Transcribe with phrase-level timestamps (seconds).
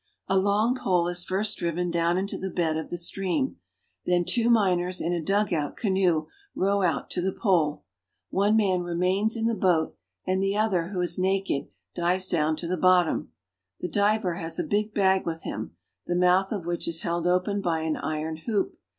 [0.27, 3.57] A long pole is first driven down into the bed of the stream.
[4.03, 7.83] Then two miners in a dugout canoe row out to the pole.
[8.31, 9.95] One man remains in the boat,
[10.25, 13.31] and the other, who is naked, dives down to the bottom.
[13.79, 15.75] The diver has a big bag with him,
[16.07, 18.75] the mouth of which is held open by an iron hoop.